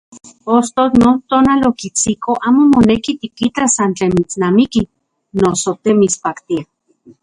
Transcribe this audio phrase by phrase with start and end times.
[0.57, 4.81] Ostotl non tonal okitsiko amo moneki tikitas san tlen mitsnamiki
[5.41, 6.63] noso te mitspaktia.